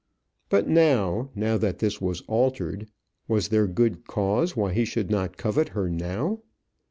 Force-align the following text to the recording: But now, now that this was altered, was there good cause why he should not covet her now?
But 0.49 0.67
now, 0.67 1.29
now 1.35 1.59
that 1.59 1.77
this 1.77 2.01
was 2.01 2.23
altered, 2.25 2.87
was 3.27 3.49
there 3.49 3.67
good 3.67 4.07
cause 4.07 4.57
why 4.57 4.73
he 4.73 4.83
should 4.83 5.11
not 5.11 5.37
covet 5.37 5.69
her 5.77 5.91
now? 5.91 6.39